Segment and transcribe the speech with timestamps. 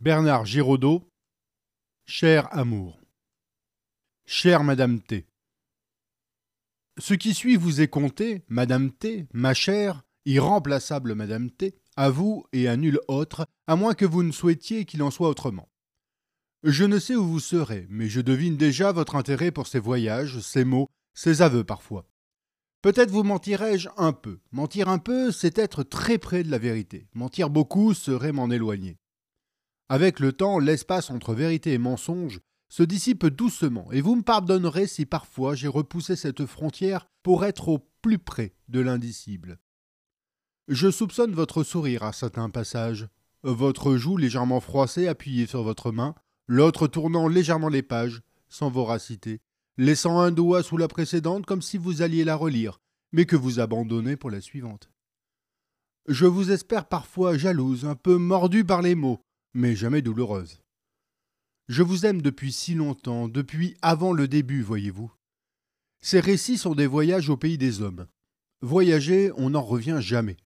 [0.00, 1.02] Bernard Giraudot,
[2.06, 3.00] Cher amour.
[4.26, 5.26] Chère Madame T.
[6.98, 12.44] Ce qui suit vous est compté, Madame T, ma chère, irremplaçable Madame T, à vous
[12.52, 15.68] et à nul autre, à moins que vous ne souhaitiez qu'il en soit autrement.
[16.62, 20.38] Je ne sais où vous serez, mais je devine déjà votre intérêt pour ces voyages,
[20.38, 22.06] ces mots, ces aveux parfois.
[22.82, 24.38] Peut-être vous mentirai-je un peu.
[24.52, 27.08] Mentir un peu, c'est être très près de la vérité.
[27.14, 28.96] Mentir beaucoup serait m'en éloigner.
[29.88, 34.86] Avec le temps, l'espace entre vérité et mensonge se dissipe doucement, et vous me pardonnerez
[34.86, 39.58] si parfois j'ai repoussé cette frontière pour être au plus près de l'indicible.
[40.68, 43.08] Je soupçonne votre sourire à certains passages,
[43.42, 46.14] votre joue légèrement froissée appuyée sur votre main,
[46.46, 49.40] l'autre tournant légèrement les pages, sans voracité,
[49.78, 52.80] laissant un doigt sous la précédente comme si vous alliez la relire,
[53.12, 54.90] mais que vous abandonnez pour la suivante.
[56.06, 59.24] Je vous espère parfois jalouse, un peu mordue par les mots,
[59.58, 60.62] mais jamais douloureuse.
[61.68, 65.12] Je vous aime depuis si longtemps, depuis avant le début, voyez-vous.
[66.00, 68.06] Ces récits sont des voyages au pays des hommes.
[68.62, 70.36] Voyager, on n'en revient jamais.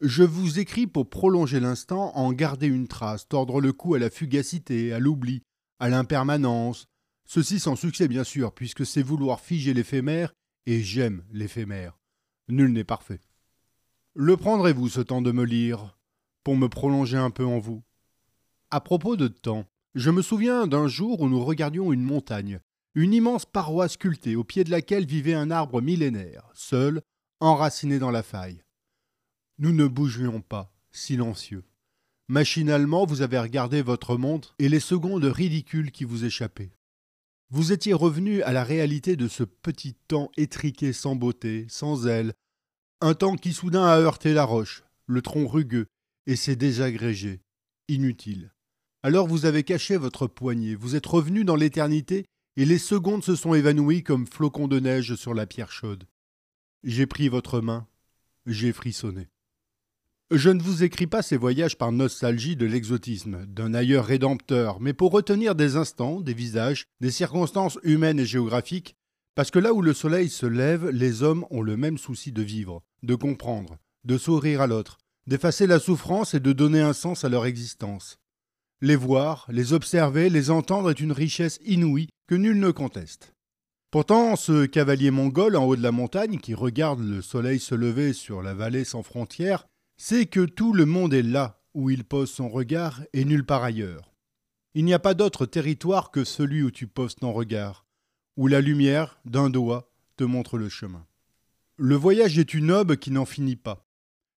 [0.00, 4.08] Je vous écris pour prolonger l'instant, en garder une trace, tordre le cou à la
[4.08, 5.42] fugacité, à l'oubli,
[5.78, 6.86] à l'impermanence,
[7.32, 10.32] Ceci sans succès, bien sûr, puisque c'est vouloir figer l'éphémère,
[10.66, 11.96] et j'aime l'éphémère.
[12.48, 13.20] Nul n'est parfait.
[14.14, 15.96] Le prendrez-vous ce temps de me lire,
[16.42, 17.84] pour me prolonger un peu en vous?
[18.72, 22.60] À propos de temps, je me souviens d'un jour où nous regardions une montagne,
[22.94, 27.02] une immense paroi sculptée au pied de laquelle vivait un arbre millénaire, seul,
[27.40, 28.62] enraciné dans la faille.
[29.58, 31.64] Nous ne bougions pas, silencieux.
[32.28, 36.70] Machinalement, vous avez regardé votre montre et les secondes ridicules qui vous échappaient.
[37.50, 42.34] Vous étiez revenu à la réalité de ce petit temps étriqué sans beauté, sans aile,
[43.00, 45.88] un temps qui soudain a heurté la roche, le tronc rugueux,
[46.26, 47.40] et s'est désagrégé,
[47.88, 48.52] inutile.
[49.02, 53.34] Alors vous avez caché votre poignet, vous êtes revenu dans l'éternité, et les secondes se
[53.34, 56.04] sont évanouies comme flocons de neige sur la pierre chaude.
[56.84, 57.86] J'ai pris votre main,
[58.44, 59.28] j'ai frissonné.
[60.30, 64.92] Je ne vous écris pas ces voyages par nostalgie de l'exotisme, d'un ailleurs rédempteur, mais
[64.92, 68.96] pour retenir des instants, des visages, des circonstances humaines et géographiques,
[69.34, 72.42] parce que là où le soleil se lève, les hommes ont le même souci de
[72.42, 77.24] vivre, de comprendre, de sourire à l'autre, d'effacer la souffrance et de donner un sens
[77.24, 78.18] à leur existence.
[78.82, 83.34] Les voir, les observer, les entendre est une richesse inouïe que nul ne conteste.
[83.90, 88.14] Pourtant, ce cavalier mongol en haut de la montagne, qui regarde le soleil se lever
[88.14, 89.66] sur la vallée sans frontières,
[89.98, 93.64] c'est que tout le monde est là où il pose son regard et nulle part
[93.64, 94.14] ailleurs.
[94.74, 97.84] Il n'y a pas d'autre territoire que celui où tu poses ton regard,
[98.38, 101.04] où la lumière, d'un doigt, te montre le chemin.
[101.76, 103.86] Le voyage est une aube qui n'en finit pas.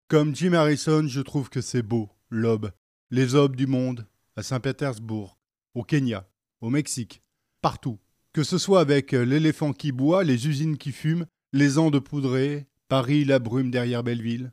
[0.10, 2.72] Comme Jim Harrison, je trouve que c'est beau, l'aube,
[3.10, 4.06] les aubes du monde,
[4.36, 5.40] à Saint-Pétersbourg,
[5.74, 6.28] au Kenya,
[6.62, 7.22] au Mexique,
[7.62, 8.00] partout.
[8.34, 13.26] Que ce soit avec l'éléphant qui boit, les usines qui fument, les Andes poudrées, Paris,
[13.26, 14.52] la brume derrière Belleville,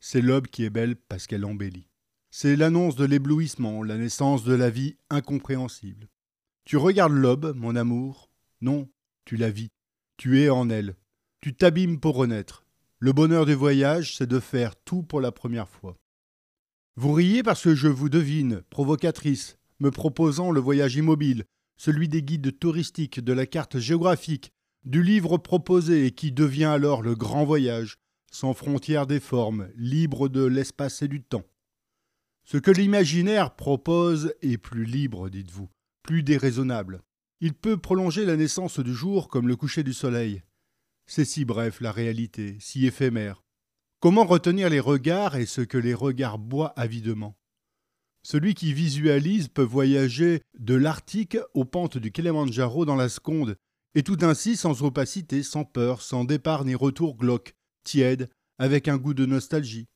[0.00, 1.88] c'est l'aube qui est belle parce qu'elle embellit.
[2.30, 6.08] C'est l'annonce de l'éblouissement, la naissance de la vie incompréhensible.
[6.64, 8.30] Tu regardes l'aube, mon amour?
[8.60, 8.88] Non,
[9.24, 9.70] tu la vis.
[10.16, 10.96] Tu es en elle.
[11.40, 12.64] Tu t'abîmes pour renaître.
[12.98, 15.98] Le bonheur du voyage, c'est de faire tout pour la première fois.
[16.96, 21.44] Vous riez parce que je vous devine, provocatrice, me proposant le voyage immobile,
[21.78, 24.52] celui des guides touristiques, de la carte géographique,
[24.84, 27.96] du livre proposé et qui devient alors le grand voyage,
[28.30, 31.44] sans frontières des formes, libre de l'espace et du temps.
[32.44, 35.70] Ce que l'imaginaire propose est plus libre, dites-vous,
[36.02, 37.02] plus déraisonnable.
[37.40, 40.42] Il peut prolonger la naissance du jour comme le coucher du soleil.
[41.06, 43.42] C'est si bref la réalité, si éphémère.
[44.02, 47.38] Comment retenir les regards et ce que les regards boivent avidement?
[48.24, 53.54] Celui qui visualise peut voyager de l'Arctique aux pentes du Kilimanjaro dans la seconde,
[53.94, 57.54] et tout ainsi sans opacité, sans peur, sans départ ni retour glauque,
[57.84, 59.86] tiède, avec un goût de nostalgie.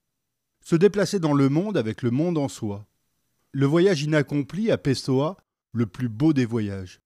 [0.64, 2.86] Se déplacer dans le monde avec le monde en soi.
[3.50, 5.36] Le voyage inaccompli à Pessoa,
[5.72, 7.00] le plus beau des voyages.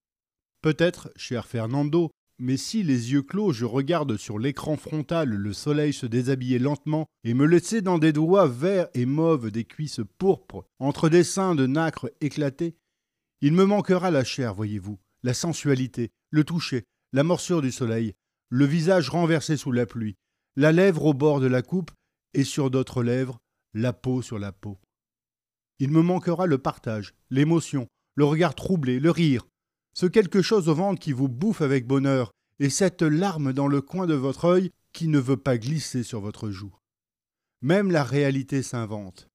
[0.61, 5.93] Peut-être, cher Fernando, mais si les yeux clos je regarde sur l'écran frontal le soleil
[5.93, 10.65] se déshabiller lentement et me laisser dans des doigts verts et mauves des cuisses pourpres,
[10.79, 12.77] entre des seins de nacre éclatés,
[13.43, 18.15] il me manquera la chair, voyez-vous, la sensualité, le toucher, la morsure du soleil,
[18.49, 20.17] le visage renversé sous la pluie,
[20.57, 21.91] la lèvre au bord de la coupe,
[22.35, 23.39] et sur d'autres lèvres,
[23.75, 24.79] la peau sur la peau.
[25.79, 29.47] Il me manquera le partage, l'émotion, le regard troublé, le rire,
[29.93, 33.81] ce quelque chose au ventre qui vous bouffe avec bonheur, et cette larme dans le
[33.81, 36.75] coin de votre œil qui ne veut pas glisser sur votre joue.
[37.63, 39.29] Même la réalité s'invente.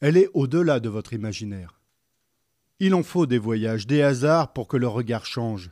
[0.00, 1.80] Elle est au-delà de votre imaginaire.
[2.80, 5.70] Il en faut des voyages, des hasards pour que le regard change.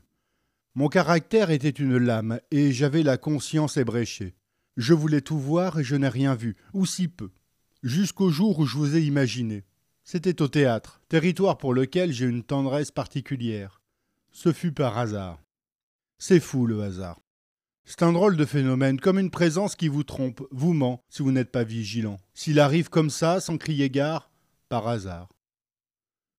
[0.75, 4.35] Mon caractère était une lame, et j'avais la conscience ébréchée.
[4.77, 7.31] Je voulais tout voir et je n'ai rien vu, ou si peu.
[7.83, 9.65] Jusqu'au jour où je vous ai imaginé.
[10.05, 13.82] C'était au théâtre, territoire pour lequel j'ai une tendresse particulière.
[14.33, 15.39] Ce fut par hasard.
[16.19, 17.21] C'est fou le hasard.
[17.85, 21.33] C'est un drôle de phénomène, comme une présence qui vous trompe, vous ment, si vous
[21.33, 22.19] n'êtes pas vigilant.
[22.33, 24.31] S'il arrive comme ça, sans crier gare,
[24.71, 25.29] par hasard.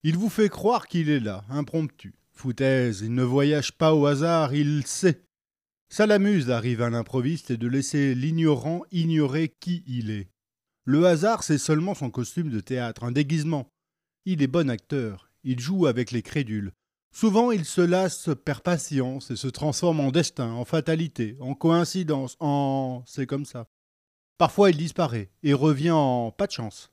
[0.01, 2.15] Il vous fait croire qu'il est là, impromptu.
[2.31, 5.21] Foutaise, il ne voyage pas au hasard, il sait.
[5.87, 10.29] Ça l'amuse d'arriver à l'improviste et de laisser l'ignorant ignorer qui il est.
[10.85, 13.69] Le hasard, c'est seulement son costume de théâtre, un déguisement.
[14.25, 16.71] Il est bon acteur, il joue avec les crédules,
[17.15, 22.35] Souvent il se lasse, perd patience et se transforme en destin, en fatalité, en coïncidence,
[22.39, 23.69] en c'est comme ça.
[24.39, 26.91] Parfois il disparaît et revient en pas de chance.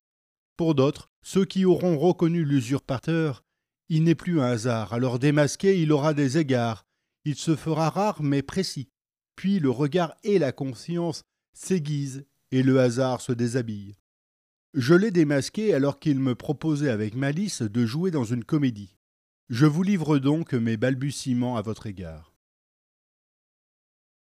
[0.59, 3.45] Pour d'autres, ceux qui auront reconnu l'usurpateur,
[3.89, 6.85] il n'est plus un hasard, alors démasqué il aura des égards,
[7.25, 8.91] il se fera rare mais précis.
[9.37, 11.25] Puis le regard et la conscience
[11.55, 13.97] s'aiguisent et le hasard se déshabille.
[14.75, 19.00] Je l'ai démasqué alors qu'il me proposait avec malice de jouer dans une comédie.
[19.51, 22.30] Je vous livre donc mes balbutiements à votre égard.